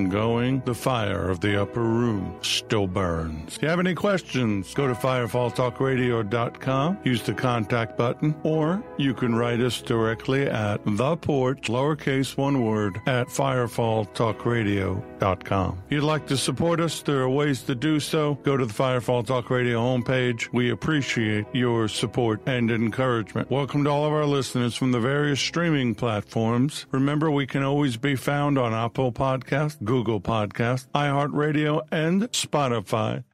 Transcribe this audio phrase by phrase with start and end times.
[0.00, 0.62] ongoing.
[0.64, 3.56] The fire of the upper room still burns.
[3.56, 9.34] If you have any questions, go to firefalltalkradio.com, use the contact button, or you can
[9.34, 15.82] write us directly at the porch, lowercase one word, at firefalltalkradio.com.
[15.86, 18.34] If you'd like to support us, there are ways to do so.
[18.42, 20.48] Go to the Firefall Talk Radio homepage.
[20.52, 23.50] We appreciate your support and encouragement.
[23.50, 26.86] Welcome to all of our listeners from the various streaming platforms.
[26.90, 33.24] Remember, we can always be found on Apple Podcast, Google Podcast, iHeartRadio, and Spotify.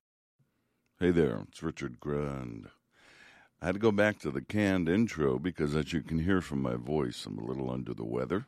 [0.99, 2.69] Hey there, it's Richard Grund.
[3.61, 6.63] I had to go back to the canned intro because, as you can hear from
[6.63, 8.47] my voice, I'm a little under the weather.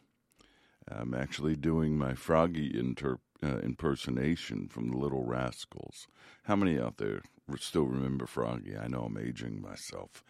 [0.90, 6.08] I'm actually doing my Froggy inter- uh, impersonation from the Little Rascals.
[6.44, 7.20] How many out there
[7.58, 8.74] still remember Froggy?
[8.74, 10.24] I know I'm aging myself.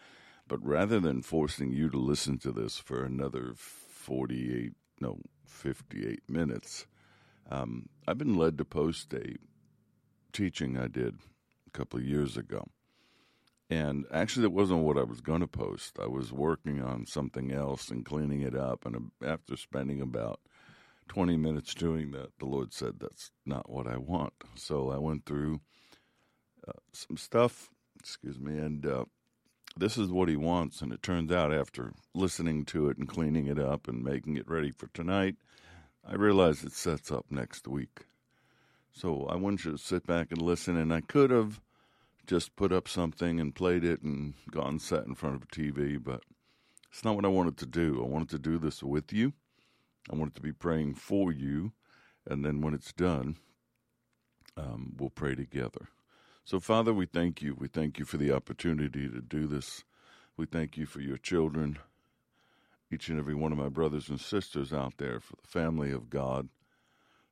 [0.49, 6.85] But rather than forcing you to listen to this for another 48, no, 58 minutes,
[7.49, 9.35] um, I've been led to post a
[10.31, 11.15] teaching I did
[11.67, 12.65] a couple of years ago.
[13.69, 15.99] And actually, that wasn't what I was going to post.
[16.01, 18.85] I was working on something else and cleaning it up.
[18.85, 20.39] And after spending about
[21.07, 24.33] 20 minutes doing that, the Lord said, That's not what I want.
[24.55, 25.61] So I went through
[26.67, 29.05] uh, some stuff, excuse me, and uh,
[29.77, 30.81] this is what He wants.
[30.81, 34.49] And it turns out, after listening to it and cleaning it up and making it
[34.49, 35.35] ready for tonight,
[36.11, 38.07] I realize it sets up next week.
[38.91, 40.75] So I want you to sit back and listen.
[40.75, 41.61] And I could have
[42.25, 46.03] just put up something and played it and gone sat in front of a TV,
[46.03, 46.23] but
[46.89, 48.01] it's not what I wanted to do.
[48.03, 49.33] I wanted to do this with you.
[50.11, 51.73] I wanted to be praying for you.
[52.25, 53.35] And then when it's done,
[54.57, 55.89] um, we'll pray together.
[56.43, 57.53] So, Father, we thank you.
[57.53, 59.83] We thank you for the opportunity to do this.
[60.35, 61.77] We thank you for your children,
[62.91, 66.09] each and every one of my brothers and sisters out there, for the family of
[66.09, 66.49] God.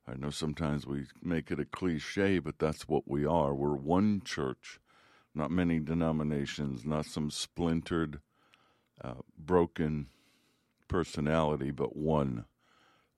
[0.06, 3.54] I know sometimes we make it a cliche, but that's what we are.
[3.54, 4.80] We're one church,
[5.34, 8.20] not many denominations, not some splintered,
[9.02, 10.06] uh, broken
[10.88, 12.46] personality, but one.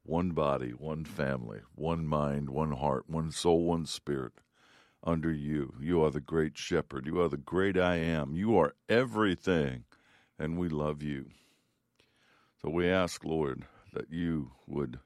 [0.03, 4.33] One body, one family, one mind, one heart, one soul, one spirit
[5.05, 5.75] under you.
[5.81, 7.07] You are the great shepherd.
[7.07, 8.35] You are the great I am.
[8.35, 9.85] You are everything,
[10.39, 11.27] and we love you.
[12.63, 14.99] So we ask, Lord, that you would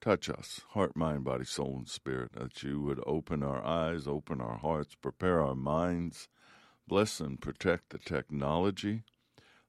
[0.00, 4.40] touch us, heart, mind, body, soul, and spirit, that you would open our eyes, open
[4.40, 6.28] our hearts, prepare our minds,
[6.88, 9.04] bless and protect the technology.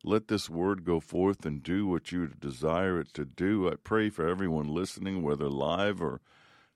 [0.04, 3.70] Let this word go forth and do what you desire it to do.
[3.70, 6.22] I pray for everyone listening, whether live or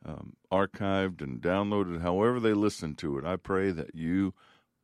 [0.06, 3.26] um, archived and downloaded, however they listen to it.
[3.26, 4.36] I pray that you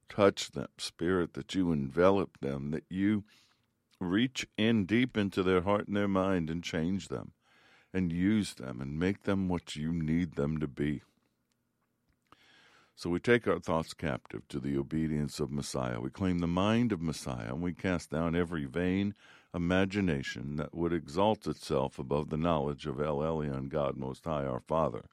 [0.09, 3.23] touch them, Spirit, that you envelop them, that you
[3.99, 7.31] reach in deep into their heart and their mind and change them
[7.93, 11.01] and use them and make them what you need them to be.
[12.95, 15.99] So we take our thoughts captive to the obedience of Messiah.
[15.99, 19.15] We claim the mind of Messiah, and we cast down every vain
[19.53, 24.59] imagination that would exalt itself above the knowledge of El Elyon, God Most High, our
[24.59, 25.05] Father.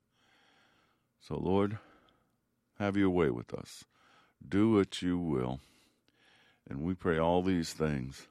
[1.21, 1.79] So, Lord,
[2.79, 3.85] have your way with us.
[4.47, 5.61] Do what you will.
[6.69, 8.27] And we pray all these things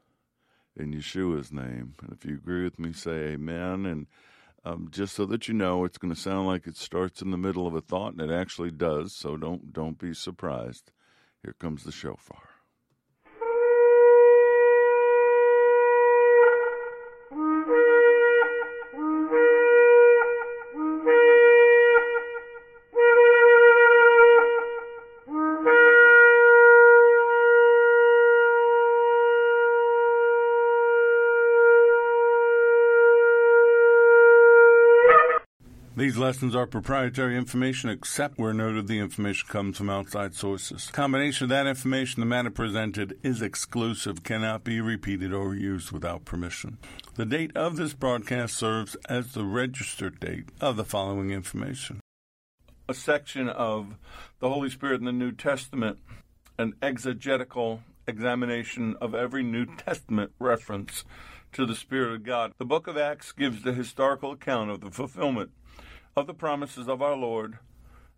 [0.79, 1.93] in Yeshua's name.
[2.01, 3.85] And if you agree with me, say amen.
[3.85, 4.07] And
[4.65, 7.37] um, just so that you know, it's going to sound like it starts in the
[7.37, 9.13] middle of a thought, and it actually does.
[9.15, 10.91] So don't don't be surprised.
[11.43, 12.48] Here comes the shofar.
[36.19, 40.89] Lessons are proprietary information except where noted the information comes from outside sources.
[40.91, 46.25] Combination of that information, the matter presented, is exclusive, cannot be repeated or used without
[46.25, 46.77] permission.
[47.15, 52.01] The date of this broadcast serves as the registered date of the following information.
[52.87, 53.95] A section of
[54.39, 55.99] the Holy Spirit in the New Testament,
[56.57, 61.05] an exegetical examination of every New Testament reference
[61.53, 62.51] to the Spirit of God.
[62.57, 65.51] The book of Acts gives the historical account of the fulfillment
[66.19, 67.59] of the promises of our Lord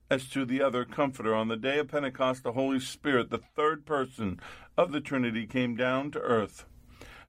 [0.10, 1.36] as to the other Comforter.
[1.36, 4.40] On the day of Pentecost, the Holy Spirit, the third person
[4.76, 6.66] of the Trinity, came down to earth.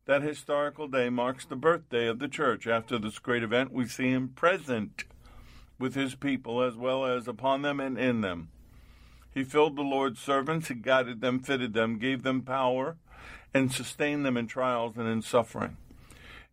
[0.07, 2.67] That historical day marks the birthday of the church.
[2.67, 5.05] After this great event, we see him present
[5.79, 8.49] with his people as well as upon them and in them.
[9.35, 12.97] He filled the Lord's servants, he guided them, fitted them, gave them power,
[13.53, 15.77] and sustained them in trials and in suffering.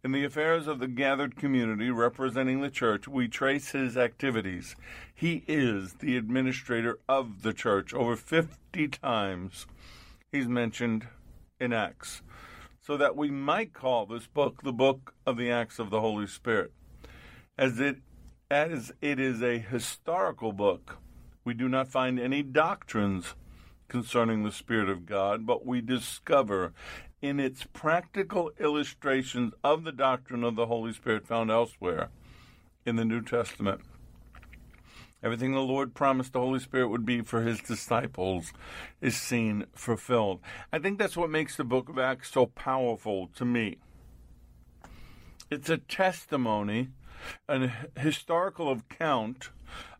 [0.01, 4.77] In the affairs of the gathered community representing the church, we trace his activities.
[5.13, 7.93] He is the administrator of the church.
[7.93, 9.67] Over 50 times
[10.31, 11.07] he's mentioned
[11.59, 12.21] in Acts,
[12.79, 16.27] so that we might call this book the book of the Acts of the Holy
[16.27, 16.71] Spirit.
[17.57, 17.97] As it,
[18.49, 20.99] as it is a historical book,
[21.43, 23.35] we do not find any doctrines
[23.89, 26.73] concerning the Spirit of God, but we discover
[27.21, 32.09] in its practical illustrations of the doctrine of the Holy Spirit found elsewhere
[32.85, 33.81] in the New Testament.
[35.21, 38.53] Everything the Lord promised the Holy Spirit would be for his disciples
[39.01, 40.39] is seen fulfilled.
[40.71, 43.77] I think that's what makes the book of Acts so powerful to me.
[45.51, 46.89] It's a testimony,
[47.49, 49.49] an historical account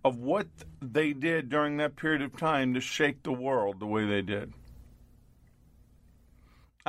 [0.06, 0.48] of what
[0.82, 4.54] they did during that period of time to shake the world the way they did.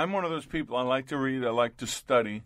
[0.01, 0.79] I'm one of those people.
[0.79, 2.43] I like to read, I like to study,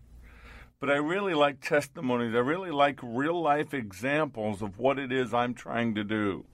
[0.81, 2.35] but I really like testimonies.
[2.35, 6.47] I really like real life examples of what it is I'm trying to do.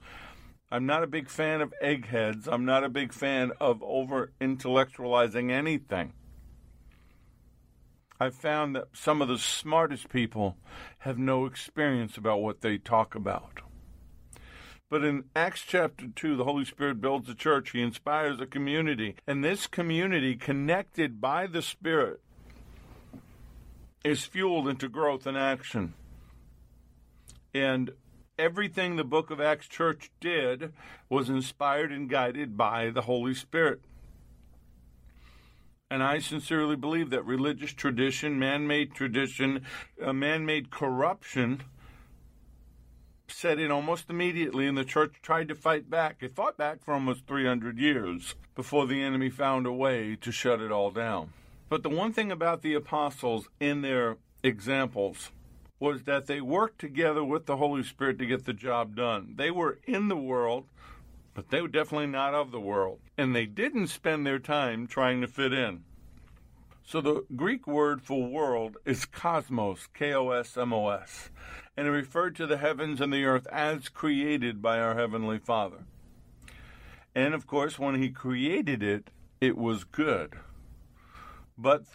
[0.71, 2.47] I'm not a big fan of eggheads.
[2.47, 6.13] I'm not a big fan of over intellectualizing anything.
[8.19, 10.55] I've found that some of the smartest people
[10.99, 13.61] have no experience about what they talk about.
[14.91, 17.71] But in Acts chapter 2, the Holy Spirit builds a church.
[17.71, 19.15] He inspires a community.
[19.25, 22.19] And this community, connected by the Spirit,
[24.03, 25.93] is fueled into growth and action.
[27.53, 27.91] And
[28.37, 30.73] everything the book of Acts church did
[31.07, 33.79] was inspired and guided by the Holy Spirit.
[35.89, 39.65] And I sincerely believe that religious tradition, man made tradition,
[40.03, 41.63] uh, man made corruption,
[43.41, 46.17] set in almost immediately, and the church tried to fight back.
[46.21, 50.61] It fought back for almost 300 years before the enemy found a way to shut
[50.61, 51.33] it all down.
[51.67, 55.31] But the one thing about the apostles in their examples
[55.79, 59.33] was that they worked together with the Holy Spirit to get the job done.
[59.35, 60.65] They were in the world,
[61.33, 62.99] but they were definitely not of the world.
[63.17, 65.83] And they didn't spend their time trying to fit in.
[66.83, 71.29] So the Greek word for world is cosmos, K O S M O S
[71.81, 75.79] and referred to the heavens and the earth as created by our Heavenly Father.
[77.15, 79.09] And of course, when He created it,
[79.41, 80.35] it was good.
[81.57, 81.85] But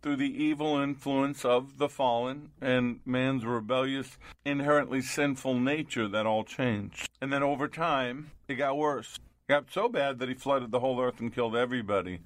[0.00, 6.44] through the evil influence of the fallen and man's rebellious, inherently sinful nature, that all
[6.44, 7.10] changed.
[7.20, 9.18] And then over time, it got worse.
[9.48, 12.20] It got so bad that he flooded the whole earth and killed everybody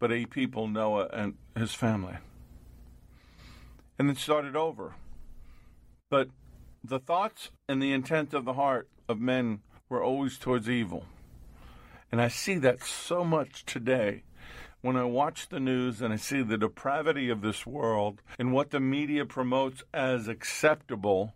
[0.00, 2.16] but eight people, Noah and his family.
[4.00, 4.96] And then started over.
[6.10, 6.28] But
[6.88, 11.04] the thoughts and the intent of the heart of men were always towards evil.
[12.12, 14.22] And I see that so much today
[14.80, 18.70] when I watch the news and I see the depravity of this world and what
[18.70, 21.34] the media promotes as acceptable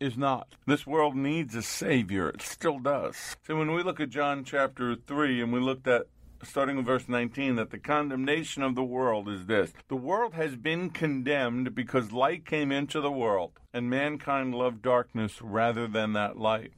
[0.00, 0.54] is not.
[0.66, 2.30] This world needs a savior.
[2.30, 3.36] It still does.
[3.46, 6.06] So when we look at John chapter 3 and we looked at
[6.42, 10.56] starting with verse 19, that the condemnation of the world is this The world has
[10.56, 16.38] been condemned because light came into the world, and mankind loved darkness rather than that
[16.38, 16.72] light.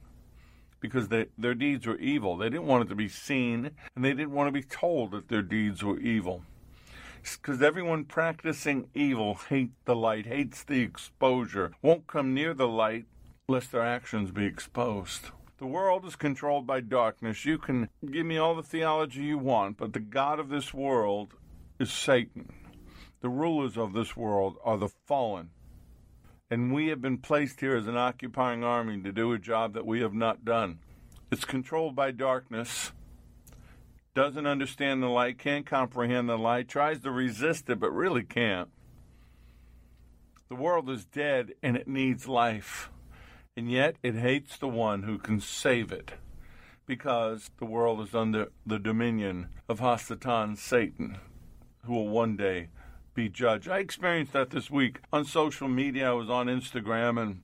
[0.80, 2.36] Because they, their deeds were evil.
[2.36, 5.28] They didn't want it to be seen, and they didn't want to be told that
[5.28, 6.42] their deeds were evil.
[7.22, 13.06] Because everyone practicing evil hates the light, hates the exposure, won't come near the light
[13.48, 15.30] lest their actions be exposed.
[15.58, 17.44] The world is controlled by darkness.
[17.44, 21.34] You can give me all the theology you want, but the God of this world
[21.80, 22.52] is Satan.
[23.22, 25.50] The rulers of this world are the fallen.
[26.48, 29.84] And we have been placed here as an occupying army to do a job that
[29.84, 30.78] we have not done.
[31.32, 32.92] It's controlled by darkness,
[34.14, 38.68] doesn't understand the light, can't comprehend the light, tries to resist it, but really can't.
[40.48, 42.90] The world is dead and it needs life
[43.58, 46.12] and yet it hates the one who can save it
[46.86, 51.18] because the world is under the dominion of Hasatan, Satan,
[51.84, 52.68] who will one day
[53.14, 53.68] be judged.
[53.68, 56.10] I experienced that this week on social media.
[56.10, 57.40] I was on Instagram and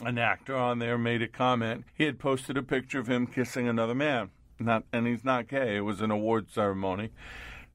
[0.00, 1.84] an actor on there made a comment.
[1.94, 4.30] He had posted a picture of him kissing another man.
[4.58, 5.76] Not and he's not gay.
[5.76, 7.10] It was an award ceremony.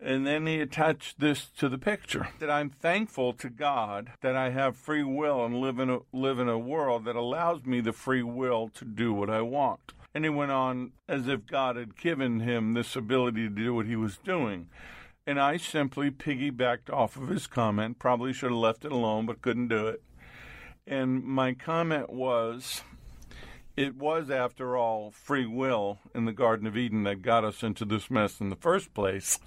[0.01, 4.51] And then he attached this to the picture that I'm thankful to God that I
[4.51, 7.91] have free will and live in a, live in a world that allows me the
[7.91, 9.93] free will to do what I want.
[10.15, 13.87] And he went on as if God had given him this ability to do what
[13.87, 14.67] he was doing.
[15.27, 19.41] And I simply piggybacked off of his comment, probably should have left it alone, but
[19.41, 20.01] couldn't do it.
[20.87, 22.81] And my comment was
[23.75, 27.85] it was, after all, free will in the Garden of Eden that got us into
[27.85, 29.39] this mess in the first place.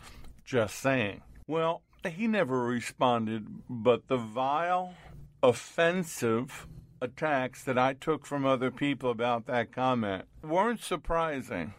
[0.45, 1.23] Just saying.
[1.47, 4.95] Well, he never responded, but the vile,
[5.43, 6.67] offensive
[7.01, 11.75] attacks that I took from other people about that comment weren't surprising,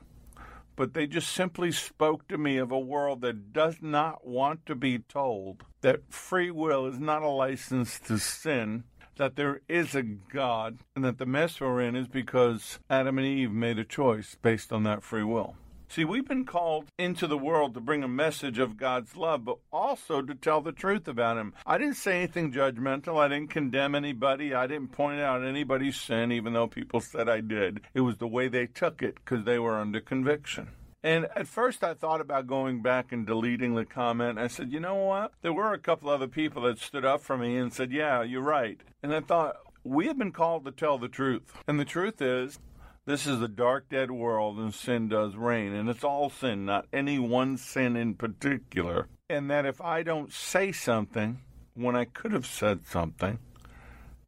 [0.75, 4.75] but they just simply spoke to me of a world that does not want to
[4.75, 8.84] be told that free will is not a license to sin,
[9.15, 13.27] that there is a God, and that the mess we're in is because Adam and
[13.27, 15.55] Eve made a choice based on that free will.
[15.94, 19.60] See, we've been called into the world to bring a message of God's love, but
[19.72, 21.54] also to tell the truth about Him.
[21.68, 23.20] I didn't say anything judgmental.
[23.20, 24.56] I didn't condemn anybody.
[24.56, 27.82] I didn't point out anybody's sin, even though people said I did.
[27.94, 30.70] It was the way they took it because they were under conviction.
[31.04, 34.40] And at first, I thought about going back and deleting the comment.
[34.40, 35.34] I said, you know what?
[35.44, 38.42] There were a couple other people that stood up for me and said, yeah, you're
[38.42, 38.82] right.
[39.04, 41.54] And I thought, we have been called to tell the truth.
[41.68, 42.58] And the truth is,
[43.06, 45.74] this is a dark, dead world, and sin does reign.
[45.74, 49.08] And it's all sin, not any one sin in particular.
[49.30, 51.40] And that if I don't say something
[51.74, 53.40] when I could have said something,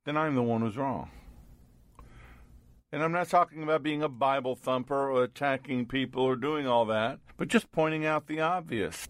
[0.05, 1.09] then I'm the one who's wrong.
[2.91, 6.85] And I'm not talking about being a Bible thumper or attacking people or doing all
[6.85, 9.07] that, but just pointing out the obvious.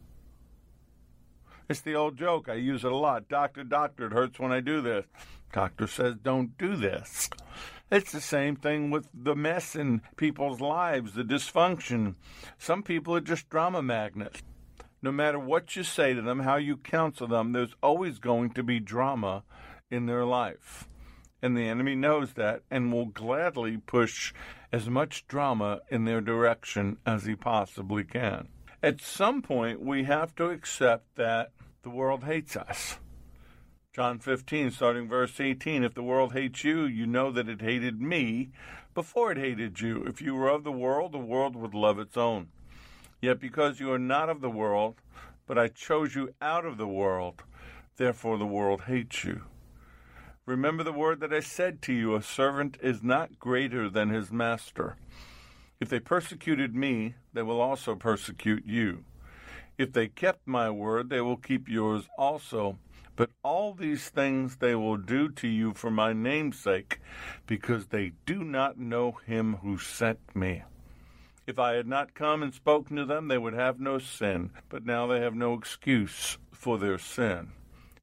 [1.70, 2.48] It's the old joke.
[2.50, 3.28] I use it a lot.
[3.28, 5.06] Doctor, doctor, it hurts when I do this.
[5.52, 7.30] Doctor says, don't do this.
[7.96, 12.16] It's the same thing with the mess in people's lives, the dysfunction.
[12.58, 14.44] Some people are just drama magnets.
[15.02, 18.64] No matter what you say to them, how you counsel them, there's always going to
[18.64, 19.46] be drama
[19.90, 20.90] in their life.
[21.42, 24.34] And the enemy knows that and will gladly push
[24.74, 28.50] as much drama in their direction as he possibly can.
[28.84, 32.98] At some point, we have to accept that the world hates us.
[33.96, 38.02] John 15, starting verse 18 If the world hates you, you know that it hated
[38.02, 38.50] me
[38.94, 40.04] before it hated you.
[40.04, 42.50] If you were of the world, the world would love its own.
[43.22, 44.96] Yet because you are not of the world,
[45.48, 47.44] but I chose you out of the world,
[47.96, 49.44] therefore the world hates you.
[50.46, 54.30] Remember the word that I said to you a servant is not greater than his
[54.30, 54.98] master.
[55.80, 59.06] If they persecuted me, they will also persecute you.
[59.78, 62.78] If they kept my word, they will keep yours also.
[63.16, 67.00] But all these things they will do to you for my name's sake,
[67.48, 70.64] because they do not know him who sent me.
[71.48, 74.86] If I had not come and spoken to them, they would have no sin, but
[74.86, 77.52] now they have no excuse for their sin.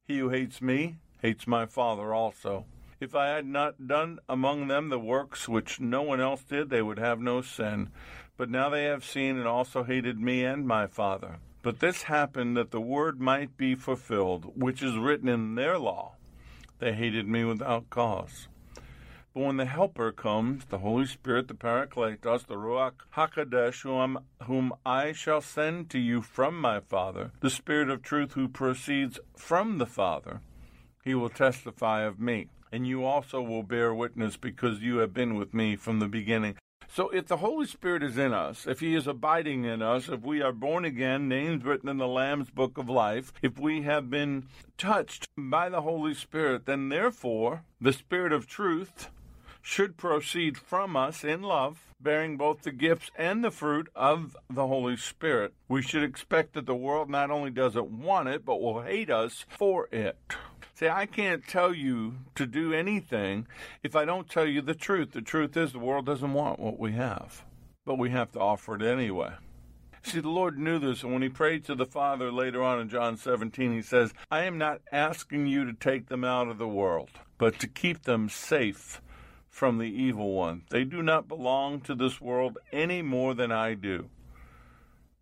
[0.07, 2.65] He who hates me hates my Father also.
[2.99, 6.81] If I had not done among them the works which no one else did, they
[6.81, 7.89] would have no sin.
[8.37, 11.39] But now they have seen and also hated me and my Father.
[11.63, 16.17] But this happened that the word might be fulfilled, which is written in their law.
[16.79, 18.49] They hated me without cause.
[19.33, 24.73] But when the Helper comes, the Holy Spirit, the Parakletos, the Ruach HaKodesh, whom, whom
[24.85, 29.77] I shall send to you from my Father, the Spirit of truth who proceeds from
[29.77, 30.41] the Father,
[31.05, 32.49] he will testify of me.
[32.73, 36.57] And you also will bear witness because you have been with me from the beginning.
[36.95, 40.21] So if the Holy Spirit is in us, if He is abiding in us, if
[40.21, 44.11] we are born again, names written in the Lamb's Book of Life, if we have
[44.11, 44.45] been
[44.77, 49.09] touched by the Holy Spirit, then therefore the Spirit of truth
[49.63, 54.67] should proceed from us in love, bearing both the gifts and the fruit of the
[54.67, 55.53] Holy Spirit.
[55.69, 59.45] We should expect that the world not only doesn't want it, but will hate us
[59.47, 60.17] for it.
[60.75, 63.47] See, I can't tell you to do anything
[63.83, 65.11] if I don't tell you the truth.
[65.13, 67.45] The truth is, the world doesn't want what we have,
[67.85, 69.31] but we have to offer it anyway.
[70.01, 72.89] See, the Lord knew this, and when He prayed to the Father later on in
[72.89, 76.67] John 17, He says, I am not asking you to take them out of the
[76.67, 78.99] world, but to keep them safe
[79.53, 80.63] from the evil one.
[80.71, 84.09] They do not belong to this world any more than I do.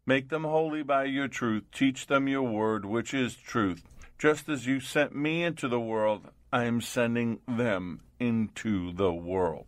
[0.06, 1.66] Make them holy by your truth.
[1.74, 3.84] Teach them your word, which is truth.
[4.18, 9.66] Just as you sent me into the world, I am sending them into the world.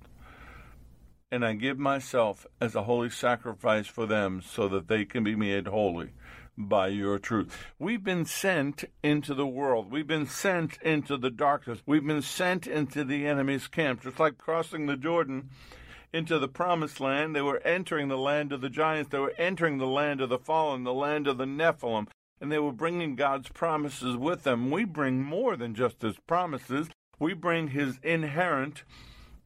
[1.30, 5.36] And I give myself as a holy sacrifice for them so that they can be
[5.36, 6.12] made holy
[6.58, 7.74] by your truth.
[7.80, 9.92] We've been sent into the world.
[9.92, 11.82] We've been sent into the darkness.
[11.86, 14.04] We've been sent into the enemy's camp.
[14.04, 15.50] Just like crossing the Jordan
[16.12, 19.10] into the promised land, they were entering the land of the giants.
[19.10, 22.08] They were entering the land of the fallen, the land of the Nephilim.
[22.40, 24.70] and they were bringing God's promises with them.
[24.70, 28.84] We bring more than just His promises, we bring His inherent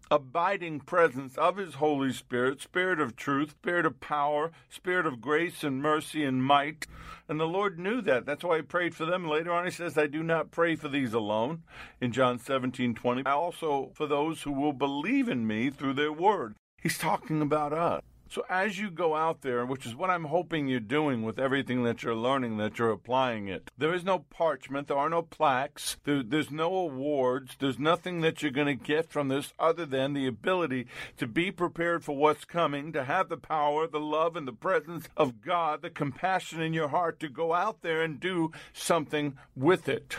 [0.09, 5.63] abiding presence of His Holy Spirit, Spirit of truth, Spirit of power, Spirit of grace
[5.63, 6.87] and mercy and might.
[7.27, 8.25] And the Lord knew that.
[8.25, 9.27] That's why He prayed for them.
[9.27, 11.63] Later on, He says, I do not pray for these alone
[12.01, 13.25] in John 17 20.
[13.25, 16.55] I Also for those who will believe in me through their word.
[16.81, 18.01] He's talking about us.
[18.29, 21.83] So as you go out there, which is what I'm hoping you're doing with everything
[21.83, 25.97] that you're learning, that you're applying it, there is no parchment, there are no plaques,
[26.03, 30.13] there, there's no awards, there's nothing that you're going to get from this other than
[30.13, 34.47] the ability to be prepared for what's coming, to have the power, the love, and
[34.47, 38.51] the presence of God, the compassion in your heart to go out there and do
[38.73, 40.17] something with it.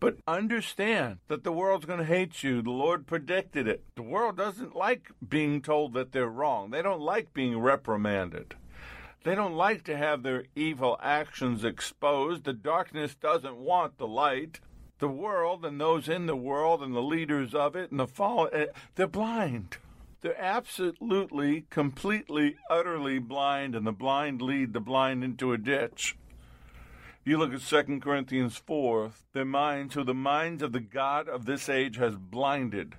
[0.00, 2.62] But understand that the world's going to hate you.
[2.62, 3.84] The Lord predicted it.
[3.94, 8.54] The world doesn't like being told that they're wrong, they don't like being reprimanded.
[9.22, 12.44] They don't like to have their evil actions exposed.
[12.44, 14.60] The darkness doesn't want the light.
[14.98, 18.48] The world and those in the world and the leaders of it and the fall,
[18.50, 19.76] eh, they're blind.
[20.22, 26.16] They're absolutely, completely, utterly blind, and the blind lead the blind into a ditch.
[27.30, 31.44] You look at 2 Corinthians 4, their minds, who the minds of the God of
[31.44, 32.96] this age has blinded,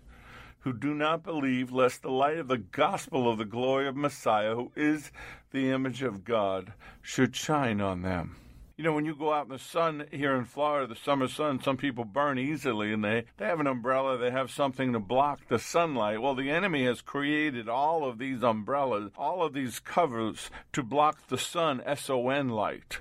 [0.59, 4.55] who do not believe, lest the light of the gospel of the glory of Messiah,
[4.55, 5.11] who is
[5.51, 6.71] the image of God,
[7.01, 8.37] should shine on them.
[8.77, 11.61] You know, when you go out in the sun here in Florida, the summer sun,
[11.61, 15.41] some people burn easily and they, they have an umbrella, they have something to block
[15.49, 16.21] the sunlight.
[16.21, 21.27] Well, the enemy has created all of these umbrellas, all of these covers to block
[21.27, 22.99] the sun, S O N light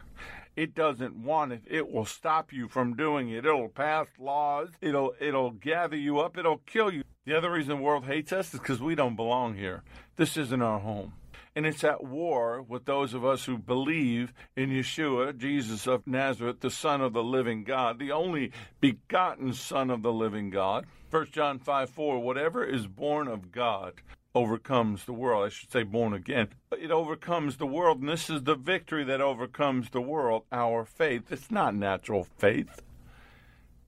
[0.60, 1.62] it doesn't want it.
[1.66, 3.46] It will stop you from doing it.
[3.46, 4.68] It'll pass laws.
[4.82, 6.36] It'll it'll gather you up.
[6.36, 7.02] It'll kill you.
[7.24, 9.82] The other reason the world hates us is because we don't belong here.
[10.16, 11.14] This isn't our home.
[11.56, 16.60] And it's at war with those of us who believe in Yeshua, Jesus of Nazareth,
[16.60, 20.84] the Son of the living God, the only begotten Son of the living God.
[21.10, 23.94] 1 John 5 4, whatever is born of God
[24.34, 25.46] overcomes the world.
[25.46, 26.48] I should say born again.
[26.72, 31.30] It overcomes the world, and this is the victory that overcomes the world, our faith.
[31.30, 32.82] It's not natural faith.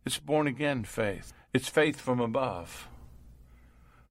[0.05, 1.33] It's born again faith.
[1.53, 2.89] It's faith from above.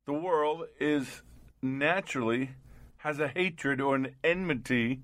[0.06, 1.22] The world is
[1.62, 2.52] naturally
[2.98, 5.02] has a hatred or an enmity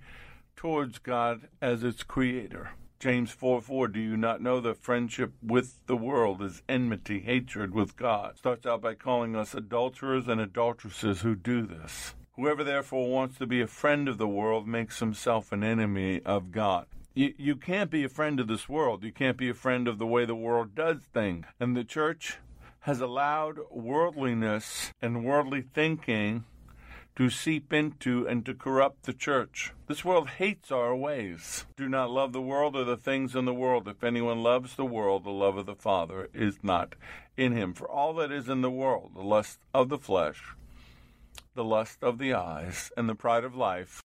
[0.56, 2.72] towards God as its creator.
[3.00, 7.72] James 4 4, do you not know that friendship with the world is enmity, hatred
[7.72, 8.40] with God?
[8.40, 12.16] Starts out by calling us adulterers and adulteresses who do this.
[12.36, 16.52] Whoever therefore wants to be a friend of the world makes himself an enemy of
[16.52, 16.88] God.
[17.14, 19.04] You, you can't be a friend of this world.
[19.04, 21.46] You can't be a friend of the way the world does things.
[21.60, 22.38] And the church
[22.82, 26.46] has allowed worldliness and worldly thinking
[27.18, 29.74] to seep into and to corrupt the church.
[29.88, 31.66] This world hates our ways.
[31.76, 33.88] Do not love the world or the things in the world.
[33.88, 36.94] If anyone loves the world, the love of the Father is not
[37.36, 37.74] in him.
[37.74, 40.54] For all that is in the world, the lust of the flesh,
[41.56, 44.04] the lust of the eyes, and the pride of life,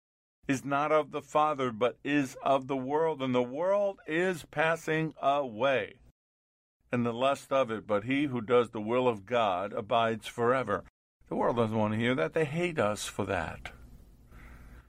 [0.46, 5.14] is not of the Father, but is of the world, and the world is passing
[5.20, 5.94] away,
[6.92, 10.84] and the lust of it, but he who does the will of God abides forever.
[11.30, 12.34] The world doesn't want to hear that.
[12.34, 13.70] They hate us for that.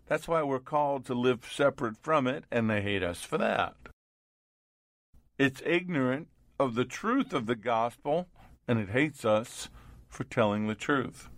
[0.08, 3.76] That's why we're called to live separate from it, and they hate us for that.
[5.38, 8.28] It's ignorant of the truth of the gospel,
[8.68, 9.70] and it hates us
[10.10, 11.30] for telling the truth.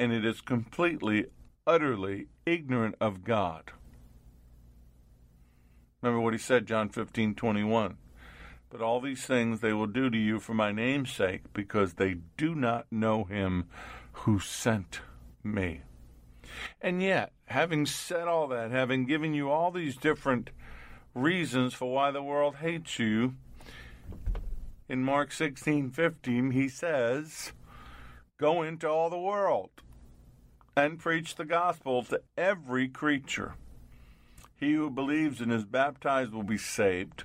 [0.00, 1.26] And it is completely,
[1.64, 3.70] utterly ignorant of God.
[6.02, 7.96] Remember what he said, John 15 21.
[8.70, 12.16] But all these things they will do to you for my name's sake, because they
[12.36, 13.66] do not know him
[14.20, 15.00] who sent
[15.42, 15.82] me.
[16.80, 20.50] And yet, having said all that, having given you all these different
[21.14, 23.34] reasons for why the world hates you,
[24.88, 27.52] in Mark 16 15, he says,
[28.38, 29.70] Go into all the world
[30.76, 33.54] and preach the gospel to every creature.
[34.56, 37.24] He who believes and is baptized will be saved,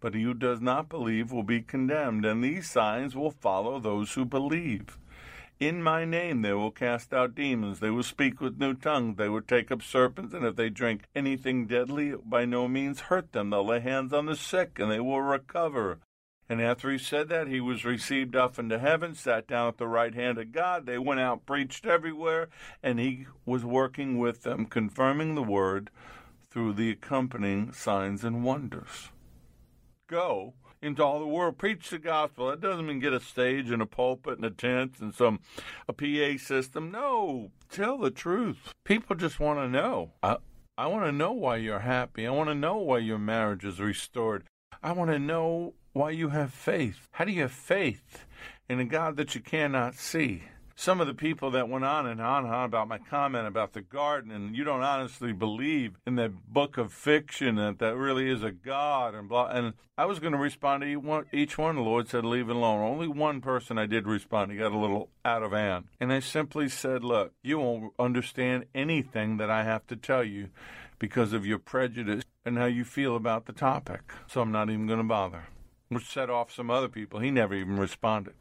[0.00, 4.12] but he who does not believe will be condemned, and these signs will follow those
[4.12, 4.98] who believe.
[5.62, 9.28] In my name they will cast out demons, they will speak with new tongues, they
[9.28, 13.50] will take up serpents, and if they drink anything deadly, by no means hurt them.
[13.50, 16.00] They'll lay hands on the sick, and they will recover.
[16.48, 19.86] And after he said that, he was received up into heaven, sat down at the
[19.86, 20.84] right hand of God.
[20.84, 22.48] They went out, preached everywhere,
[22.82, 25.90] and he was working with them, confirming the word
[26.50, 29.10] through the accompanying signs and wonders.
[30.08, 31.56] Go into all the world.
[31.56, 32.48] Preach the gospel.
[32.48, 35.40] That doesn't mean get a stage and a pulpit and a tent and some
[35.88, 36.90] a PA system.
[36.90, 38.74] No, tell the truth.
[38.84, 40.10] People just want to know.
[40.22, 40.38] I,
[40.76, 42.26] I want to know why you're happy.
[42.26, 44.44] I want to know why your marriage is restored.
[44.82, 47.08] I want to know why you have faith.
[47.12, 48.24] How do you have faith
[48.68, 50.42] in a God that you cannot see?
[50.82, 53.72] Some of the people that went on and on and on about my comment about
[53.72, 58.28] the garden, and you don't honestly believe in that book of fiction that that really
[58.28, 59.46] is a God and blah.
[59.46, 61.76] And I was going to respond to each one, each one.
[61.76, 64.50] The Lord said, "Leave it alone." Only one person I did respond.
[64.50, 68.64] He got a little out of hand, and I simply said, "Look, you won't understand
[68.74, 70.48] anything that I have to tell you."
[70.98, 74.12] Because of your prejudice and how you feel about the topic.
[74.28, 75.48] So I'm not even going to bother.
[75.88, 77.18] Which set off some other people.
[77.18, 78.34] He never even responded.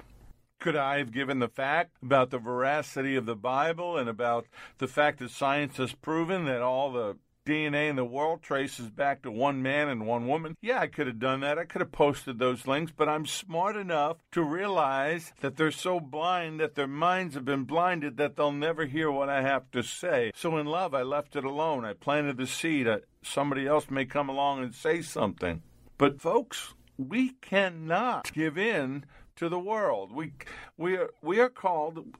[0.62, 4.46] Could I have given the fact about the veracity of the Bible and about
[4.78, 9.24] the fact that science has proven that all the DNA in the world traces back
[9.24, 10.56] to one man and one woman.
[10.62, 11.58] Yeah, I could have done that.
[11.58, 16.00] I could have posted those links, but I'm smart enough to realize that they're so
[16.00, 19.82] blind that their minds have been blinded that they'll never hear what I have to
[19.82, 20.32] say.
[20.36, 21.84] So in love, I left it alone.
[21.84, 22.88] I planted the seed.
[22.88, 25.64] I, Somebody else may come along and say something.
[25.98, 29.06] But folks, we cannot give in
[29.42, 30.12] to the world.
[30.12, 30.34] We
[30.78, 32.16] we are we are called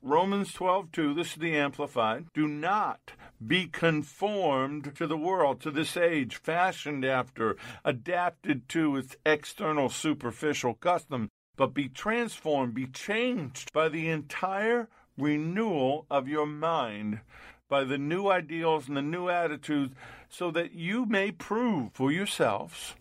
[0.00, 3.12] Romans 12:2 this is the amplified do not
[3.46, 10.72] be conformed to the world to this age fashioned after adapted to its external superficial
[10.72, 17.20] custom but be transformed be changed by the entire renewal of your mind
[17.68, 19.94] by the new ideals and the new attitudes
[20.30, 22.94] so that you may prove for yourselves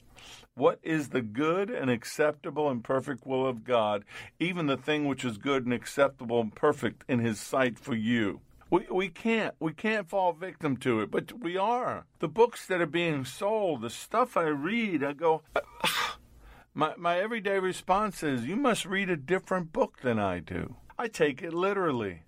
[0.56, 4.04] what is the good and acceptable and perfect will of God,
[4.40, 8.42] even the thing which is good and acceptable and perfect in His sight for you?
[8.70, 12.06] We, we can't we can't fall victim to it, but we are.
[12.20, 15.42] The books that are being sold, the stuff I read, I go.
[16.74, 21.10] My my everyday response is, "You must read a different book than I do." I
[21.10, 22.24] take it literally.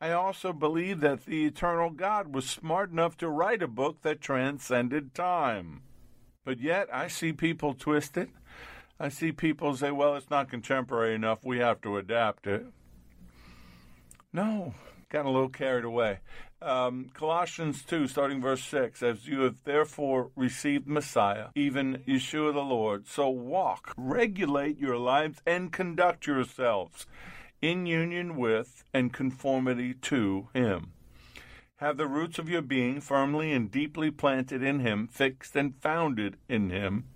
[0.00, 4.20] I also believe that the eternal God was smart enough to write a book that
[4.20, 5.82] transcended time.
[6.44, 8.30] But yet, I see people twist it.
[8.98, 11.44] I see people say, well, it's not contemporary enough.
[11.44, 12.66] We have to adapt it.
[14.32, 14.74] No,
[15.08, 16.18] got a little carried away.
[16.60, 22.60] Um, Colossians 2, starting verse 6, as you have therefore received Messiah, even Yeshua the
[22.60, 27.06] Lord, so walk, regulate your lives, and conduct yourselves
[27.60, 30.92] in union with and conformity to Him
[31.82, 36.36] have the roots of your being firmly and deeply planted in Him, fixed and founded
[36.48, 37.06] in Him.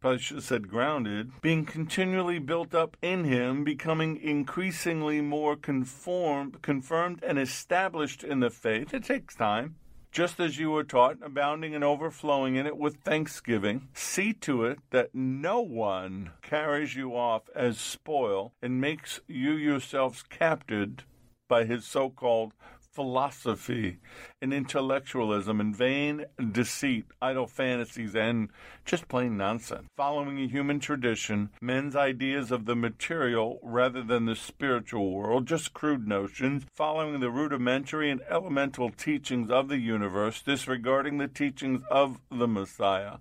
[0.00, 6.62] Probably should have said grounded, being continually built up in Him, becoming increasingly more conformed,
[6.62, 8.92] confirmed, and established in the faith.
[8.92, 9.76] It takes time.
[10.10, 14.80] Just as you were taught, abounding and overflowing in it with thanksgiving, see to it
[14.90, 21.06] that no one carries you off as spoil and makes you yourselves captive
[21.46, 22.54] by his so called
[22.92, 23.98] philosophy
[24.42, 28.48] and intellectualism and vain deceit, idle fantasies, and
[28.84, 29.86] just plain nonsense.
[29.96, 35.72] Following a human tradition, men's ideas of the material rather than the spiritual world, just
[35.72, 42.20] crude notions, following the rudimentary and elemental teachings of the universe, disregarding the teachings of
[42.30, 43.18] the Messiah.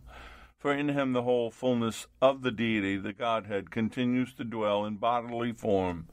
[0.57, 4.97] For in him the whole fullness of the deity, the Godhead, continues to dwell in
[4.97, 6.07] bodily form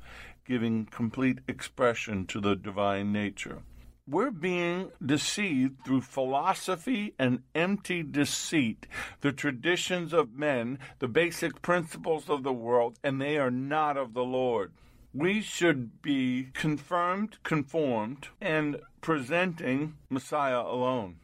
[0.46, 3.62] giving complete expression to the divine nature.
[4.08, 8.86] We're being deceived through philosophy and empty deceit,
[9.20, 14.14] the traditions of men, the basic principles of the world, and they are not of
[14.14, 14.72] the Lord.
[15.12, 21.16] We should be confirmed, conformed, and presenting Messiah alone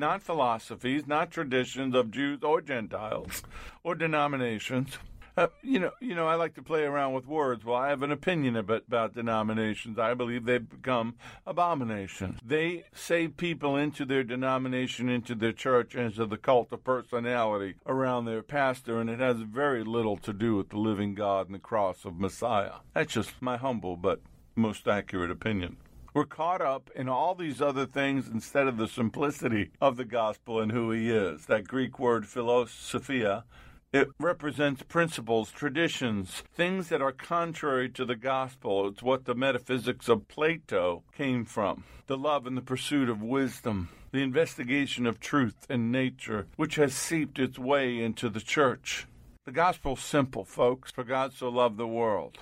[0.00, 3.42] not philosophies, not traditions of Jews or Gentiles
[3.84, 4.98] or denominations,
[5.36, 7.64] uh, you know, you know, I like to play around with words.
[7.64, 9.98] Well, I have an opinion about, about denominations.
[9.98, 11.14] I believe they've become
[11.46, 12.40] abominations.
[12.44, 18.24] They save people into their denomination, into their church, into the cult of personality around
[18.24, 21.60] their pastor, and it has very little to do with the living God and the
[21.60, 22.74] cross of Messiah.
[22.94, 24.20] That's just my humble but
[24.56, 25.76] most accurate opinion.
[26.12, 30.60] We're caught up in all these other things instead of the simplicity of the gospel
[30.60, 31.46] and who he is.
[31.46, 33.44] That Greek word philosophia
[33.92, 38.86] it represents principles, traditions, things that are contrary to the gospel.
[38.86, 41.82] It's what the metaphysics of Plato came from.
[42.06, 46.94] The love and the pursuit of wisdom, the investigation of truth and nature, which has
[46.94, 49.06] seeped its way into the church.
[49.44, 52.38] The gospel's simple, folks, for God so loved the world.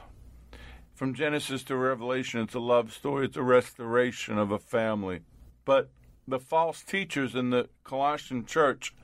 [0.94, 5.20] From Genesis to Revelation, it's a love story, it's a restoration of a family.
[5.64, 5.90] But
[6.26, 8.94] the false teachers in the Colossian church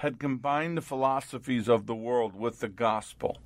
[0.00, 3.36] had combined the philosophies of the world with the gospel.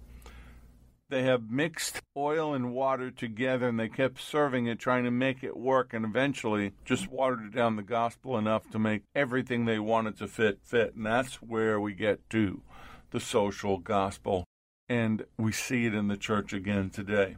[1.09, 5.43] They have mixed oil and water together and they kept serving it, trying to make
[5.43, 10.17] it work, and eventually just watered down the gospel enough to make everything they wanted
[10.19, 10.95] to fit fit.
[10.95, 12.63] And that's where we get to
[13.11, 14.45] the social gospel.
[14.89, 17.35] And we see it in the church again today.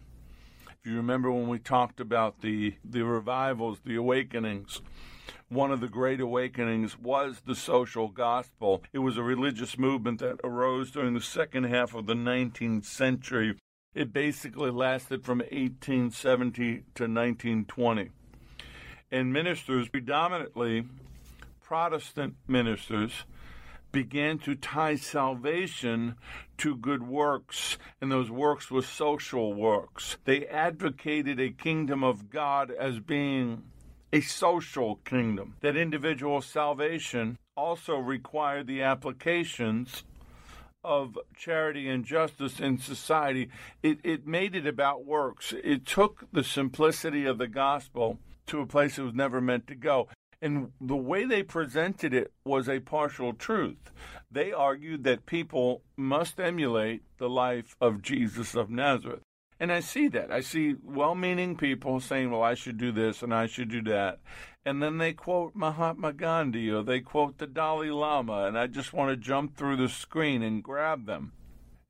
[0.68, 4.82] If you remember when we talked about the, the revivals, the awakenings,
[5.48, 8.82] one of the great awakenings was the social gospel.
[8.92, 13.56] It was a religious movement that arose during the second half of the 19th century.
[13.94, 18.10] It basically lasted from 1870 to 1920.
[19.10, 20.84] And ministers, predominantly
[21.62, 23.24] Protestant ministers,
[23.92, 26.16] began to tie salvation
[26.58, 30.18] to good works, and those works were social works.
[30.24, 33.62] They advocated a kingdom of God as being
[34.16, 40.04] a social kingdom, that individual salvation also required the applications
[40.82, 43.50] of charity and justice in society.
[43.82, 45.52] It, it made it about works.
[45.62, 49.74] It took the simplicity of the gospel to a place it was never meant to
[49.74, 50.08] go.
[50.40, 53.90] And the way they presented it was a partial truth.
[54.30, 59.20] They argued that people must emulate the life of Jesus of Nazareth.
[59.58, 60.30] And I see that.
[60.30, 63.82] I see well meaning people saying, well, I should do this and I should do
[63.82, 64.18] that.
[64.64, 68.92] And then they quote Mahatma Gandhi or they quote the Dalai Lama, and I just
[68.92, 71.32] want to jump through the screen and grab them.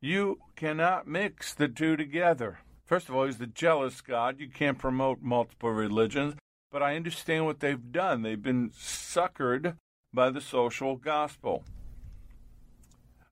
[0.00, 2.58] You cannot mix the two together.
[2.84, 4.38] First of all, he's the jealous God.
[4.38, 6.34] You can't promote multiple religions.
[6.70, 8.22] But I understand what they've done.
[8.22, 9.76] They've been suckered
[10.12, 11.64] by the social gospel.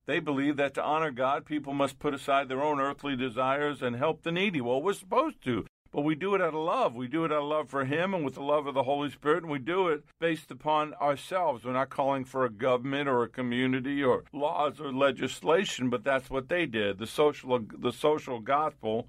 [0.07, 3.97] They believe that to honor God, people must put aside their own earthly desires and
[3.97, 4.61] help the needy.
[4.61, 6.95] Well, we're supposed to, but we do it out of love.
[6.95, 9.09] We do it out of love for Him and with the love of the Holy
[9.11, 11.65] Spirit, and we do it based upon ourselves.
[11.65, 16.29] We're not calling for a government or a community or laws or legislation, but that's
[16.29, 16.99] what they did.
[16.99, 19.09] The social, the social gospel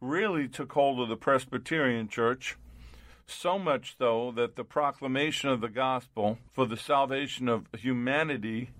[0.00, 2.56] really took hold of the Presbyterian Church.
[3.26, 8.70] So much, though, that the proclamation of the gospel for the salvation of humanity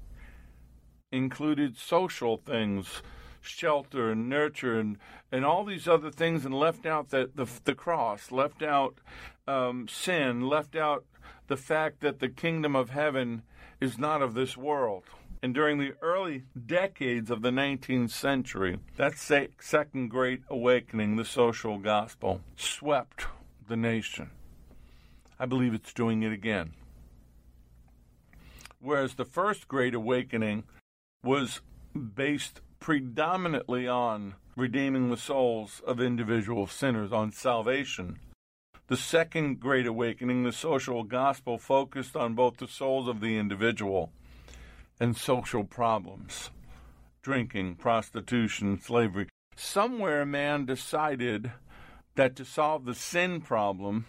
[1.11, 3.03] included social things,
[3.41, 4.99] shelter and nurture and,
[5.33, 8.99] and all these other things, and left out the, the, the cross, left out
[9.47, 11.05] um, sin, left out
[11.47, 13.43] the fact that the kingdom of heaven
[13.81, 15.05] is not of this world.
[15.43, 21.79] And during the early decades of the 19th century, that second great awakening, the social
[21.79, 23.27] gospel, swept
[23.69, 24.31] the nation.
[25.39, 26.73] I believe it's doing it again.
[28.81, 30.65] Whereas the first great awakening
[31.23, 31.61] was
[31.95, 38.19] based predominantly on redeeming the souls of individual sinners, on salvation.
[38.89, 44.13] The second great awakening, the social gospel, focused on both the souls of the individual
[44.99, 46.51] and social problems
[47.23, 49.29] drinking, prostitution, slavery.
[49.55, 51.53] Somewhere man decided
[52.15, 54.07] that to solve the sin problem,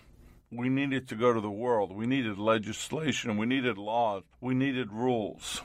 [0.52, 1.91] we needed to go to the world.
[1.91, 3.36] We needed legislation.
[3.36, 4.24] We needed laws.
[4.39, 5.62] We needed rules.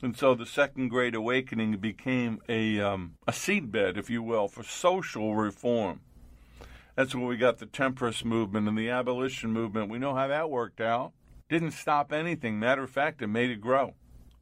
[0.00, 4.62] And so the Second Great Awakening became a, um, a seedbed, if you will, for
[4.62, 6.00] social reform.
[6.94, 9.90] That's where we got the temperance movement and the abolition movement.
[9.90, 11.12] We know how that worked out.
[11.48, 12.60] Didn't stop anything.
[12.60, 13.94] Matter of fact, it made it grow.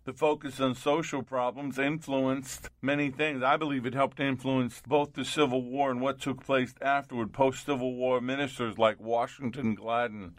[0.05, 3.42] The focus on social problems influenced many things.
[3.42, 7.33] I believe it helped influence both the Civil War and what took place afterward.
[7.33, 10.38] Post Civil War ministers like Washington Gladden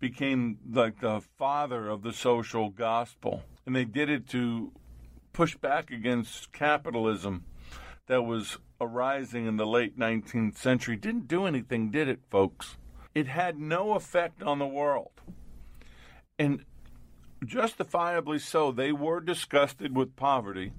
[0.00, 4.72] became like the father of the social gospel and they did it to
[5.32, 7.44] push back against capitalism
[8.06, 10.96] that was arising in the late 19th century.
[10.96, 12.76] Didn't do anything, did it, folks?
[13.14, 15.12] It had no effect on the world.
[16.38, 16.64] And
[17.44, 20.72] justifiably so, they were disgusted with poverty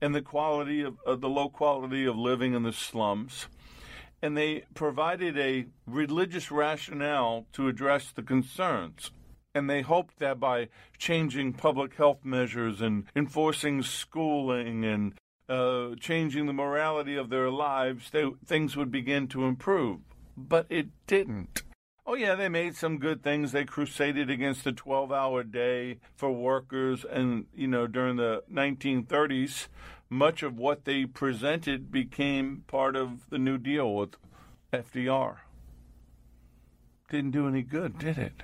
[0.00, 3.46] and the quality of uh, the low quality of living in the slums.
[4.22, 9.10] And they provided a religious rationale to address the concerns
[9.54, 15.14] and they hoped that by changing public health measures and enforcing schooling and
[15.48, 20.00] uh, changing the morality of their lives, they, things would begin to improve.
[20.36, 21.62] But it didn't.
[22.06, 23.52] Oh, yeah, they made some good things.
[23.52, 27.04] They crusaded against the 12 hour day for workers.
[27.04, 29.68] And, you know, during the 1930s,
[30.12, 34.16] much of what they presented became part of the New Deal with
[34.72, 35.38] FDR.
[37.10, 38.42] Didn't do any good, did it?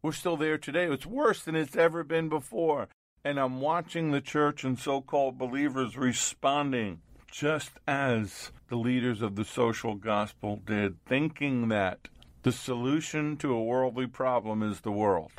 [0.00, 0.86] We're still there today.
[0.86, 2.88] It's worse than it's ever been before.
[3.24, 9.36] And I'm watching the church and so called believers responding just as the leaders of
[9.36, 12.08] the social gospel did, thinking that
[12.42, 15.32] the solution to a worldly problem is the world.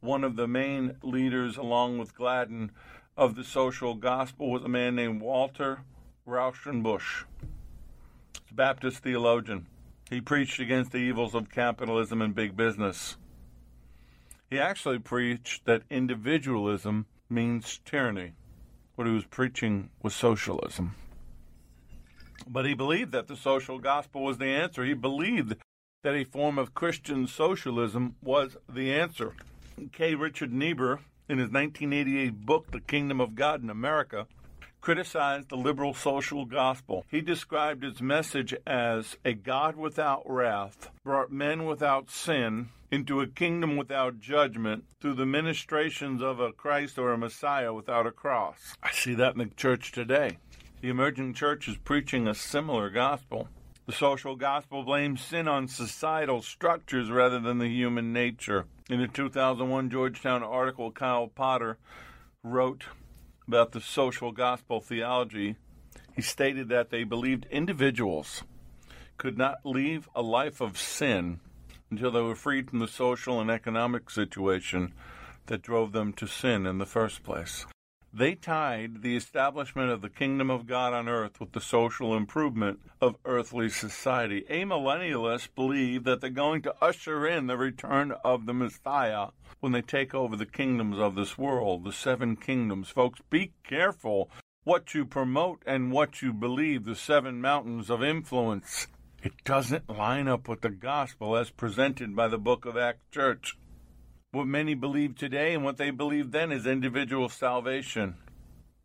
[0.00, 2.72] One of the main leaders, along with Gladden,
[3.16, 5.80] of the social gospel was a man named Walter
[6.26, 7.24] Rauschenbusch.
[8.50, 9.66] A Baptist theologian.
[10.08, 13.16] He preached against the evils of capitalism and big business.
[14.50, 18.32] He actually preached that individualism means tyranny.
[18.94, 20.94] What he was preaching was socialism.
[22.46, 24.84] But he believed that the social gospel was the answer.
[24.84, 25.56] He believed
[26.02, 29.34] that a form of Christian socialism was the answer.
[29.92, 30.14] K.
[30.14, 31.00] Richard Niebuhr,
[31.32, 34.26] in his 1988 book, The Kingdom of God in America,
[34.82, 37.06] criticized the liberal social gospel.
[37.08, 43.26] He described its message as a God without wrath brought men without sin into a
[43.26, 48.74] kingdom without judgment through the ministrations of a Christ or a Messiah without a cross.
[48.82, 50.36] I see that in the church today.
[50.82, 53.48] The emerging church is preaching a similar gospel.
[53.92, 58.64] The social gospel blames sin on societal structures rather than the human nature.
[58.88, 61.76] In a 2001 Georgetown article, Kyle Potter
[62.42, 62.84] wrote
[63.46, 65.56] about the social gospel theology.
[66.16, 68.44] He stated that they believed individuals
[69.18, 71.40] could not leave a life of sin
[71.90, 74.94] until they were freed from the social and economic situation
[75.48, 77.66] that drove them to sin in the first place.
[78.14, 82.80] They tied the establishment of the kingdom of God on earth with the social improvement
[83.00, 84.44] of earthly society.
[84.50, 89.28] Amillennialists believe that they're going to usher in the return of the Messiah
[89.60, 92.90] when they take over the kingdoms of this world, the seven kingdoms.
[92.90, 94.28] Folks, be careful
[94.64, 98.88] what you promote and what you believe, the seven mountains of influence.
[99.22, 103.56] It doesn't line up with the gospel as presented by the book of Acts Church.
[104.34, 108.14] What many believe today and what they believed then is individual salvation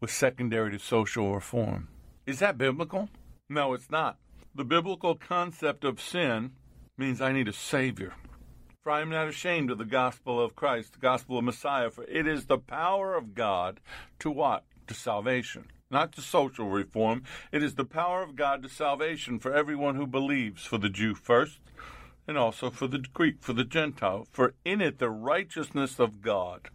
[0.01, 1.87] was secondary to social reform.
[2.25, 3.07] Is that biblical?
[3.47, 4.17] No, it's not.
[4.53, 6.51] The biblical concept of sin
[6.97, 8.13] means I need a Savior.
[8.83, 12.03] For I am not ashamed of the gospel of Christ, the gospel of Messiah, for
[12.03, 13.79] it is the power of God
[14.19, 14.65] to what?
[14.87, 15.67] To salvation.
[15.89, 17.23] Not to social reform.
[17.53, 21.15] It is the power of God to salvation for everyone who believes, for the Jew
[21.15, 21.61] first,
[22.27, 24.27] and also for the Greek, for the Gentile.
[24.31, 26.69] For in it the righteousness of God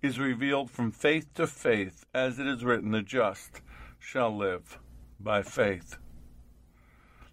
[0.00, 3.60] is revealed from faith to faith, as it is written, the just
[3.98, 4.78] shall live
[5.18, 5.98] by faith.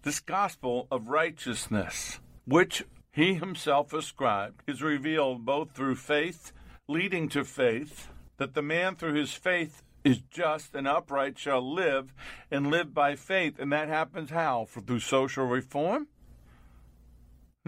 [0.02, 6.52] This gospel of righteousness, which he himself ascribed, is revealed both through faith,
[6.86, 12.14] leading to faith, that the man through his faith is just and upright shall live
[12.50, 13.58] and live by faith.
[13.58, 14.66] And that happens how?
[14.68, 16.06] For, through social reform?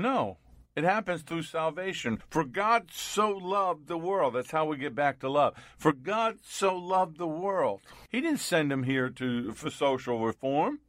[0.00, 0.38] No.
[0.76, 2.22] It happens through salvation.
[2.30, 4.34] For God so loved the world.
[4.34, 5.54] That's how we get back to love.
[5.76, 7.82] For God so loved the world.
[8.08, 10.80] He didn't send him here to for social reform.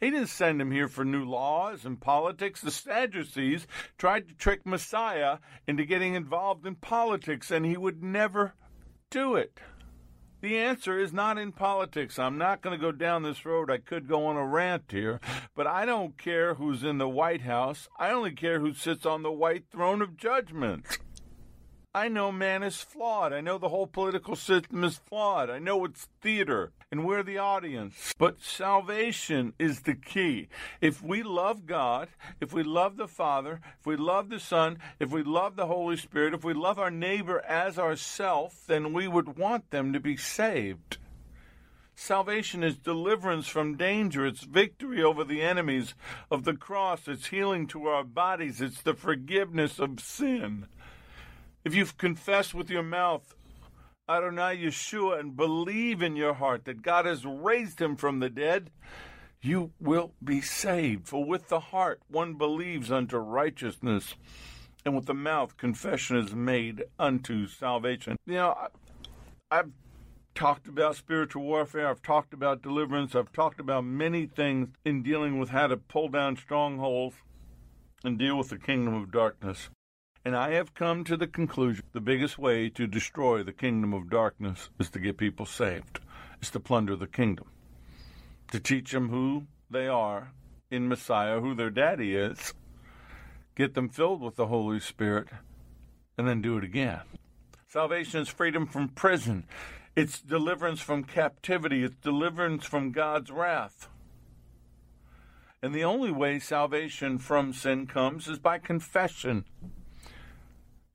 [0.00, 2.60] He didn't send him here for new laws and politics.
[2.62, 3.66] The Sadducees
[3.98, 8.54] tried to trick Messiah into getting involved in politics, and he would never
[9.10, 9.58] do it.
[10.46, 12.20] The answer is not in politics.
[12.20, 13.68] I'm not going to go down this road.
[13.68, 15.18] I could go on a rant here,
[15.56, 17.88] but I don't care who's in the White House.
[17.98, 20.98] I only care who sits on the white throne of judgment.
[21.92, 23.32] I know man is flawed.
[23.32, 25.50] I know the whole political system is flawed.
[25.50, 28.14] I know it's theater and we're the audience.
[28.18, 30.48] But salvation is the key.
[30.80, 32.08] If we love God,
[32.40, 35.96] if we love the Father, if we love the Son, if we love the Holy
[35.96, 40.16] Spirit, if we love our neighbor as ourself, then we would want them to be
[40.16, 40.98] saved.
[41.98, 44.26] Salvation is deliverance from danger.
[44.26, 45.94] It's victory over the enemies
[46.30, 47.08] of the cross.
[47.08, 48.60] It's healing to our bodies.
[48.60, 50.66] It's the forgiveness of sin.
[51.64, 53.34] If you've confessed with your mouth
[54.08, 58.70] Adonai Yeshua and believe in your heart that God has raised him from the dead,
[59.40, 61.08] you will be saved.
[61.08, 64.14] For with the heart one believes unto righteousness,
[64.84, 68.16] and with the mouth confession is made unto salvation.
[68.26, 68.68] You know,
[69.50, 69.70] I've
[70.36, 75.38] talked about spiritual warfare, I've talked about deliverance, I've talked about many things in dealing
[75.38, 77.16] with how to pull down strongholds
[78.04, 79.70] and deal with the kingdom of darkness.
[80.26, 84.10] And I have come to the conclusion the biggest way to destroy the kingdom of
[84.10, 86.00] darkness is to get people saved,
[86.42, 87.46] is to plunder the kingdom,
[88.50, 90.32] to teach them who they are
[90.68, 92.54] in Messiah, who their daddy is,
[93.54, 95.28] get them filled with the Holy Spirit,
[96.18, 97.02] and then do it again.
[97.68, 99.46] Salvation is freedom from prison.
[99.94, 101.84] It's deliverance from captivity.
[101.84, 103.88] It's deliverance from God's wrath.
[105.62, 109.44] And the only way salvation from sin comes is by confession.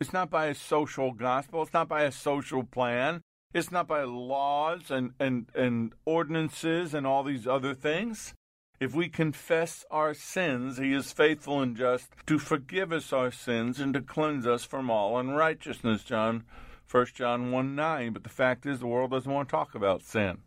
[0.02, 1.62] It's not by a social gospel.
[1.62, 3.22] It's not by a social plan.
[3.54, 8.34] It's not by laws and, and, and ordinances and all these other things.
[8.80, 13.80] If we confess our sins, he is faithful and just to forgive us our sins
[13.80, 16.04] and to cleanse us from all unrighteousness.
[16.04, 16.46] John
[16.90, 18.12] 1 John 1 9.
[18.12, 20.40] But the fact is the world doesn't want to talk about sin.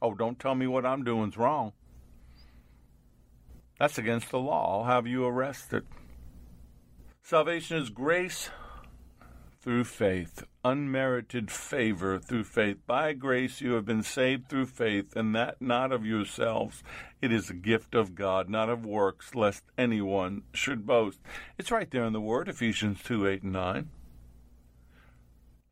[0.00, 1.74] Oh, don't tell me what I'm doing's wrong.
[3.78, 4.78] That's against the law.
[4.78, 5.84] I'll have you arrested.
[7.22, 8.48] Salvation is grace
[9.68, 12.78] through faith, unmerited favor through faith.
[12.86, 16.82] By grace you have been saved through faith, and that not of yourselves.
[17.20, 21.18] It is a gift of God, not of works, lest anyone should boast.
[21.58, 23.90] It's right there in the Word, Ephesians 2 8 and 9.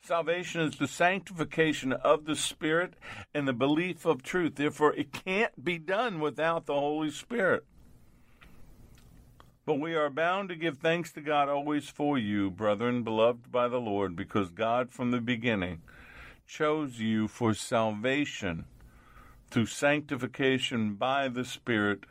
[0.03, 2.97] Salvation is the sanctification of the Spirit
[3.32, 4.57] and the belief of truth.
[4.57, 7.64] Therefore, it can't be done without the Holy Spirit.
[9.67, 13.67] But we are bound to give thanks to God always for you, brethren, beloved by
[13.67, 15.83] the Lord, because God from the beginning
[16.47, 18.67] chose you for salvation
[19.51, 22.05] through sanctification by the Spirit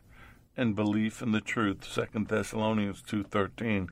[0.57, 1.85] and belief in the truth.
[1.85, 3.87] 2 Thessalonians 2:13.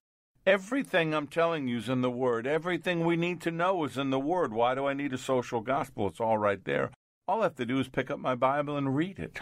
[0.45, 2.45] Everything I'm telling you is in the Word.
[2.45, 4.51] Everything we need to know is in the Word.
[4.51, 6.07] Why do I need a social gospel?
[6.07, 6.91] It's all right there.
[7.29, 9.39] All I have to do is pick up my Bible and read it.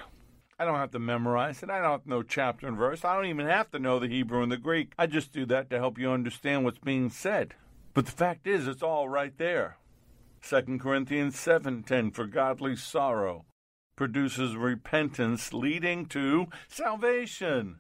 [0.62, 1.72] I don't have to memorize it.
[1.72, 3.04] I don't know chapter and verse.
[3.04, 4.94] I don't even have to know the Hebrew and the Greek.
[4.96, 7.56] I just do that to help you understand what's being said.
[7.96, 9.78] But the fact is, it's all right there.
[10.44, 13.46] 2 Corinthians 7:10 for godly sorrow
[13.96, 17.80] produces repentance leading to salvation,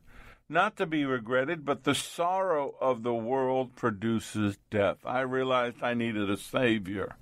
[0.50, 4.98] not to be regretted, but the sorrow of the world produces death.
[5.06, 7.16] I realized I needed a savior.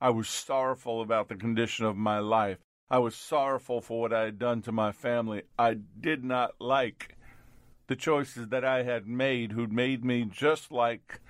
[0.00, 2.58] I was sorrowful about the condition of my life.
[2.90, 5.42] I was sorrowful for what I had done to my family.
[5.58, 7.16] I did not like
[7.86, 11.20] the choices that I had made, who'd made me just like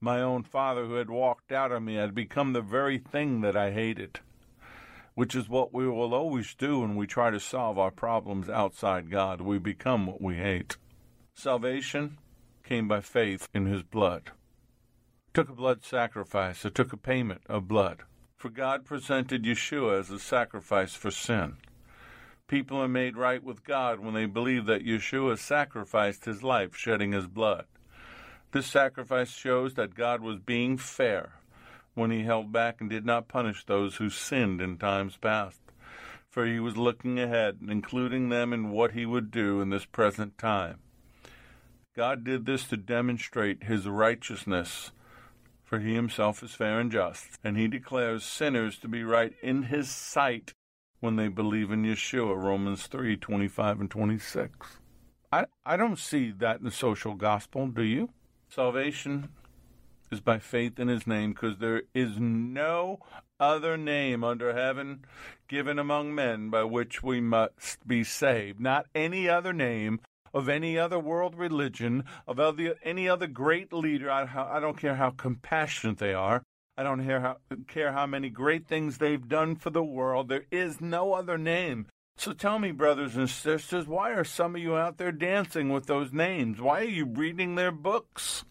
[0.00, 1.98] my own father, who had walked out on me.
[1.98, 4.20] I had become the very thing that I hated,
[5.14, 9.10] which is what we will always do when we try to solve our problems outside
[9.10, 9.40] God.
[9.40, 10.76] We become what we hate.
[11.34, 12.18] Salvation
[12.64, 14.32] came by faith in his blood.
[15.28, 18.02] It took a blood sacrifice, it took a payment of blood.
[18.36, 21.56] For God presented Yeshua as a sacrifice for sin.
[22.48, 27.12] People are made right with God when they believe that Yeshua sacrificed his life, shedding
[27.12, 27.64] his blood.
[28.52, 31.32] This sacrifice shows that God was being fair
[31.94, 35.60] when he held back and did not punish those who sinned in times past,
[36.28, 39.86] for he was looking ahead, and including them in what he would do in this
[39.86, 40.78] present time.
[41.96, 44.92] God did this to demonstrate his righteousness
[45.66, 49.64] for he himself is fair and just, and he declares sinners to be right in
[49.64, 50.54] his sight
[51.00, 54.78] when they believe in Yeshua, Romans 3 25 and 26.
[55.32, 58.10] I, I don't see that in the social gospel, do you?
[58.48, 59.28] Salvation
[60.10, 63.00] is by faith in his name, because there is no
[63.40, 65.04] other name under heaven
[65.48, 68.60] given among men by which we must be saved.
[68.60, 70.00] Not any other name
[70.36, 72.38] of any other world religion, of
[72.84, 74.10] any other great leader.
[74.10, 76.42] I, don't care how compassionate they are.
[76.76, 80.28] I don't how, care how many great things they've done for the world.
[80.28, 81.86] There is no other name.
[82.18, 85.86] So tell me, brothers and sisters, why are some of you out there dancing with
[85.86, 86.60] those names?
[86.60, 88.44] Why are you reading their books?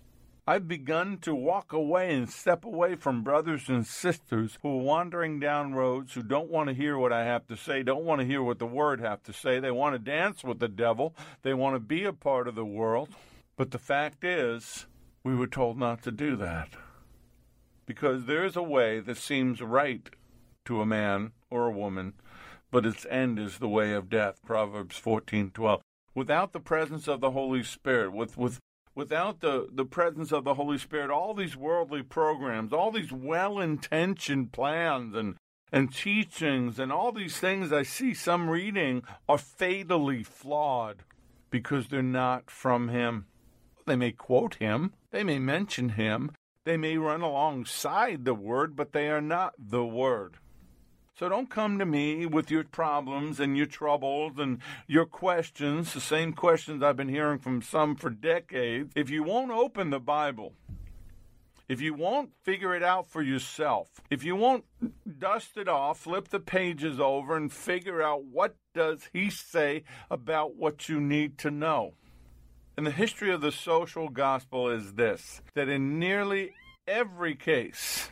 [0.48, 5.40] I've begun to walk away and step away from brothers and sisters who are wandering
[5.40, 8.28] down roads who don't want to hear what I have to say, don't want to
[8.28, 9.60] hear what the word have to say.
[9.60, 11.16] They want to dance with the devil.
[11.42, 13.10] They want to be a part of the world.
[13.58, 14.86] But the fact is,
[15.24, 16.70] we were told not to do that.
[17.88, 20.08] Because there is a way that seems right
[20.66, 22.14] to a man or a woman,
[22.70, 24.42] but its end is the way of death.
[24.46, 25.82] Proverbs 14:12.
[26.14, 28.60] Without the presence of the Holy Spirit, with, with
[28.96, 33.60] without the, the presence of the Holy Spirit, all these worldly programs, all these well
[33.60, 35.36] intentioned plans and,
[35.72, 41.04] and teachings, and all these things I see some reading are fatally flawed
[41.52, 43.26] because they're not from Him.
[43.86, 46.32] They may quote Him, they may mention Him,
[46.64, 50.38] they may run alongside the Word, but they are not the Word.
[51.18, 56.02] So don't come to me with your problems and your troubles and your questions, the
[56.02, 58.92] same questions I've been hearing from some for decades.
[58.98, 60.52] If you won't open the Bible,
[61.70, 64.66] if you won't figure it out for yourself, if you won't
[65.18, 70.58] dust it off, flip the pages over and figure out what does he say about
[70.58, 71.94] what you need to know.
[72.76, 76.52] And the history of the social gospel is this that in nearly
[76.86, 78.10] every case,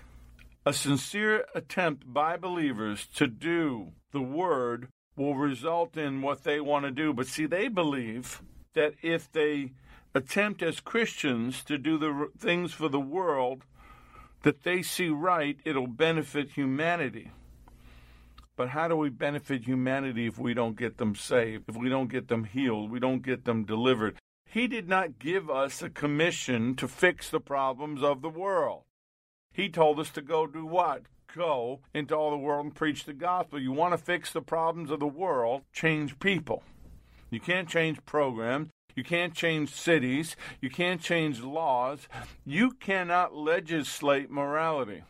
[0.66, 6.86] a sincere attempt by believers to do the word will result in what they want
[6.86, 7.14] to do.
[7.14, 8.42] But see, they believe
[8.74, 9.74] that if they
[10.16, 13.64] attempt as Christians to do the things for the world
[14.44, 17.32] that they see right, it'll benefit humanity.
[18.56, 22.10] But how do we benefit humanity if we don't get them saved, if we don't
[22.10, 24.18] get them healed, we don't get them delivered?
[24.46, 28.84] He did not give us a commission to fix the problems of the world.
[29.54, 31.04] He told us to go do what?
[31.36, 33.60] go into all the world and preach the gospel.
[33.60, 36.64] You want to fix the problems of the world, change people.
[37.30, 38.70] You can't change programs.
[38.96, 40.36] You can't change cities.
[40.62, 42.08] You can't change laws.
[42.46, 45.02] You cannot legislate morality.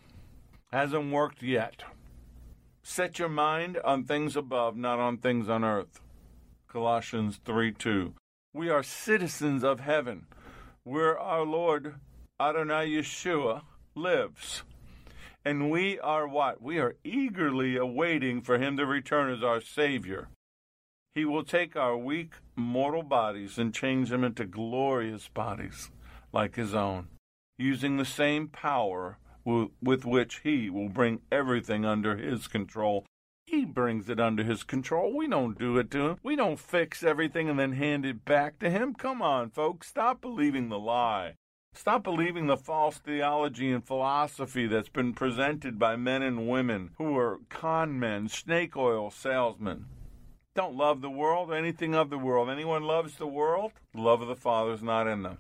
[0.72, 1.84] Hasn't worked yet.
[2.82, 6.00] Set your mind on things above, not on things on earth.
[6.70, 8.14] Colossians 3 2.
[8.54, 10.28] We are citizens of heaven,
[10.84, 11.96] where our Lord
[12.40, 13.64] Adonai Yeshua
[13.96, 14.64] lives.
[15.46, 16.62] And we are what?
[16.62, 20.30] We are eagerly awaiting for him to return as our Savior.
[21.16, 25.92] He will take our weak, mortal bodies and change them into glorious bodies
[26.32, 27.08] like his own,
[27.58, 33.06] using the same power with which he will bring everything under his control.
[33.46, 35.16] He brings it under his control.
[35.16, 36.18] We don't do it to him.
[36.24, 38.96] We don't fix everything and then hand it back to him.
[38.96, 39.90] Come on, folks.
[39.90, 41.36] Stop believing the lie.
[41.76, 47.18] Stop believing the false theology and philosophy that's been presented by men and women who
[47.18, 49.86] are con men, snake oil salesmen.
[50.56, 52.50] Don't love the world, anything of the world.
[52.50, 55.40] Anyone loves the world, the love of the Father is not in them.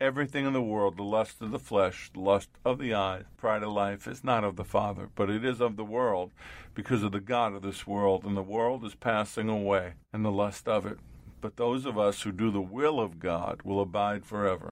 [0.00, 3.62] Everything in the world, the lust of the flesh, the lust of the eyes, pride
[3.62, 6.30] of life, is not of the Father, but it is of the world,
[6.74, 8.24] because of the God of this world.
[8.24, 10.98] And the world is passing away, and the lust of it.
[11.40, 14.70] But those of us who do the will of God will abide forever.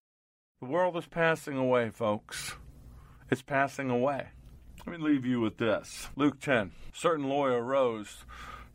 [0.62, 2.54] The world is passing away, folks.
[3.32, 4.28] It's passing away.
[4.86, 6.08] Let me leave you with this.
[6.14, 6.70] Luke 10.
[6.92, 8.24] A certain lawyer rose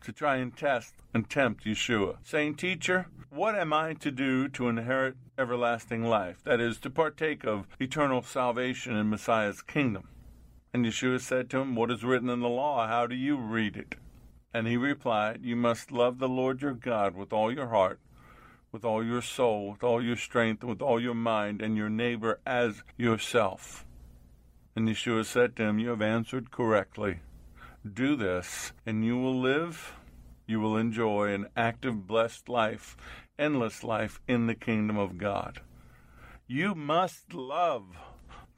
[0.02, 4.68] to try and test and tempt Yeshua, saying, Teacher, what am I to do to
[4.68, 6.44] inherit everlasting life?
[6.44, 10.08] That is, to partake of eternal salvation in Messiah's kingdom.
[10.74, 12.86] And Yeshua said to him, What is written in the law?
[12.86, 13.94] How do you read it?
[14.52, 17.98] And he replied, You must love the Lord your God with all your heart,
[18.72, 22.40] with all your soul, with all your strength, with all your mind, and your neighbor
[22.46, 23.86] as yourself.
[24.76, 27.20] And Yeshua said to him, You have answered correctly.
[27.90, 29.94] Do this, and you will live,
[30.46, 32.96] you will enjoy an active, blessed life,
[33.38, 35.60] endless life in the kingdom of God.
[36.46, 37.84] You must love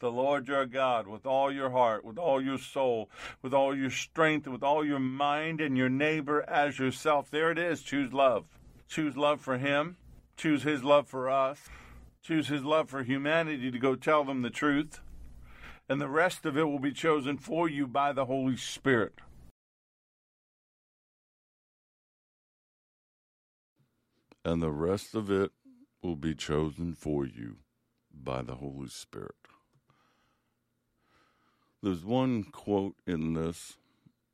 [0.00, 3.10] the Lord your God with all your heart, with all your soul,
[3.42, 7.30] with all your strength, with all your mind, and your neighbor as yourself.
[7.30, 7.82] There it is.
[7.82, 8.46] Choose love.
[8.88, 9.96] Choose love for Him.
[10.40, 11.58] Choose His love for us.
[12.22, 15.00] Choose His love for humanity to go tell them the truth
[15.90, 19.14] and the rest of it will be chosen for you by the Holy Spirit.
[24.44, 25.50] And the rest of it
[26.00, 27.56] will be chosen for you
[28.14, 29.34] by the Holy Spirit.
[31.82, 33.76] There's one quote in this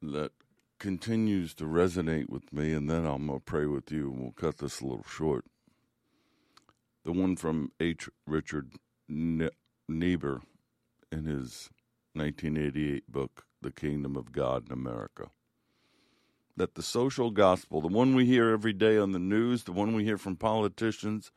[0.03, 0.33] that
[0.79, 4.33] continues to resonate with me, and then I'm going to pray with you, and we'll
[4.33, 5.47] cut this a little short.
[7.07, 8.09] The one from H.
[8.27, 8.73] Richard
[9.09, 10.43] Niebuhr
[11.13, 11.71] in his
[12.15, 15.31] 1988 book, The Kingdom of God in America.
[16.57, 19.95] That the social gospel, the one we hear every day on the news, the one
[19.95, 21.31] we hear from politicians,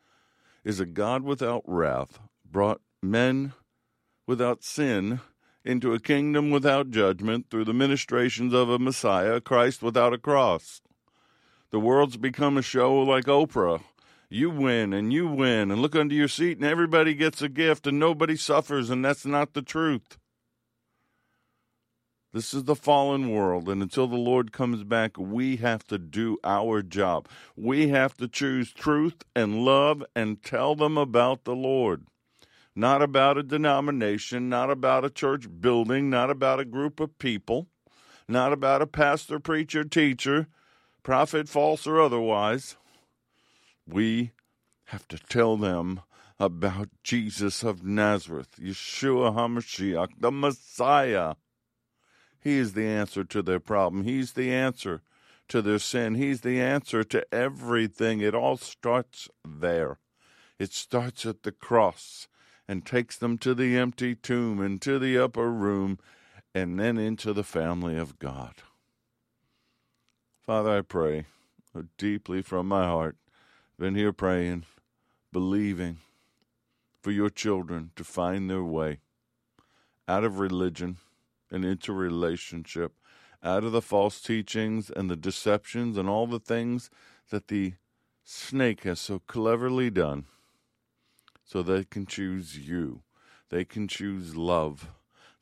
[0.64, 3.52] is a God without wrath, brought men
[4.26, 5.20] without sin
[5.64, 10.82] into a kingdom without judgment through the ministrations of a Messiah, Christ without a cross.
[11.70, 13.82] The world's become a show like Oprah,
[14.30, 17.86] you win and you win and look under your seat and everybody gets a gift
[17.86, 20.16] and nobody suffers and that's not the truth.
[22.32, 26.38] This is the fallen world, and until the Lord comes back, we have to do
[26.44, 27.26] our job.
[27.56, 32.06] We have to choose truth and love and tell them about the Lord.
[32.76, 37.66] Not about a denomination, not about a church building, not about a group of people,
[38.28, 40.46] not about a pastor, preacher, teacher,
[41.02, 42.76] prophet, false or otherwise.
[43.92, 44.32] We
[44.84, 46.00] have to tell them
[46.38, 51.34] about Jesus of Nazareth, Yeshua HaMashiach, the Messiah.
[52.40, 54.04] He is the answer to their problem.
[54.04, 55.02] He's the answer
[55.48, 56.14] to their sin.
[56.14, 58.20] He's the answer to everything.
[58.20, 59.98] It all starts there.
[60.58, 62.28] It starts at the cross
[62.68, 65.98] and takes them to the empty tomb and to the upper room
[66.54, 68.54] and then into the family of God.
[70.40, 71.26] Father, I pray
[71.98, 73.16] deeply from my heart
[73.80, 74.66] been here praying,
[75.32, 75.96] believing
[77.00, 78.98] for your children to find their way
[80.06, 80.98] out of religion
[81.50, 82.92] and into relationship,
[83.42, 86.90] out of the false teachings and the deceptions and all the things
[87.30, 87.72] that the
[88.22, 90.26] snake has so cleverly done,
[91.42, 93.00] so they can choose you.
[93.48, 94.90] They can choose love.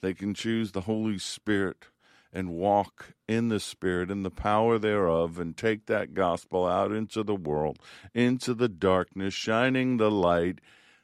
[0.01, 1.87] They can choose the Holy Spirit
[2.33, 7.23] and walk in the Spirit and the power thereof and take that gospel out into
[7.23, 7.79] the world,
[8.15, 10.61] into the darkness, shining the light,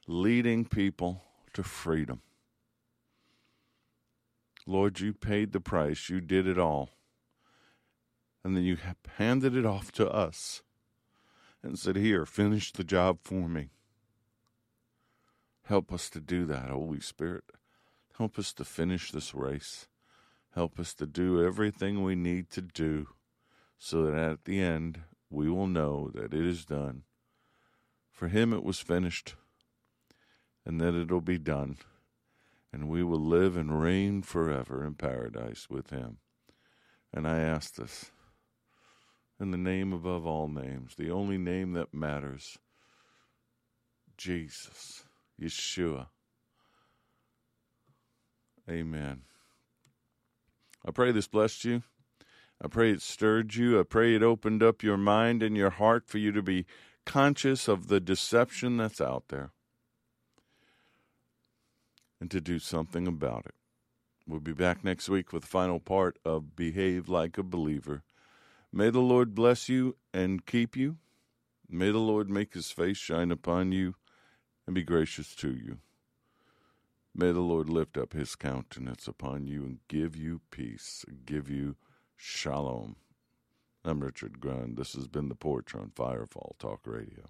[0.06, 1.22] leading people
[1.54, 2.20] to freedom.
[4.66, 6.90] Lord, you paid the price, you did it all.
[8.42, 8.76] And then you
[9.16, 10.62] handed it off to us
[11.62, 13.70] and said, Here, finish the job for me.
[15.64, 17.44] Help us to do that, Holy Spirit.
[18.18, 19.88] Help us to finish this race.
[20.54, 23.08] Help us to do everything we need to do
[23.76, 27.02] so that at the end we will know that it is done.
[28.12, 29.34] For him it was finished,
[30.64, 31.78] and that it'll be done,
[32.72, 36.18] and we will live and reign forever in paradise with him.
[37.12, 38.12] And I ask this
[39.40, 42.58] in the name above all names, the only name that matters
[44.16, 45.02] Jesus,
[45.40, 46.06] Yeshua.
[48.70, 49.22] Amen.
[50.84, 51.82] I pray this blessed you.
[52.62, 53.80] I pray it stirred you.
[53.80, 56.66] I pray it opened up your mind and your heart for you to be
[57.04, 59.50] conscious of the deception that's out there
[62.20, 63.54] and to do something about it.
[64.26, 68.02] We'll be back next week with the final part of Behave Like a Believer.
[68.72, 70.96] May the Lord bless you and keep you.
[71.68, 73.96] May the Lord make his face shine upon you
[74.66, 75.78] and be gracious to you.
[77.16, 81.76] May the Lord lift up his countenance upon you and give you peace, give you
[82.16, 82.96] shalom.
[83.84, 84.76] I'm Richard Grund.
[84.76, 87.28] This has been the Porch on Firefall Talk Radio.